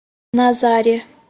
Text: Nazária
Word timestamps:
Nazária 0.35 1.03